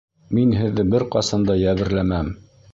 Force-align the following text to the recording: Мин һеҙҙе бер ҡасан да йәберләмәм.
Мин 0.37 0.55
һеҙҙе 0.61 0.85
бер 0.95 1.05
ҡасан 1.17 1.47
да 1.53 1.61
йәберләмәм. 1.67 2.37